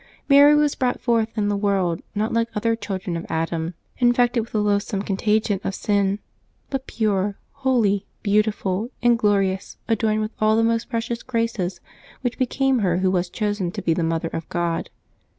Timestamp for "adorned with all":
9.87-10.55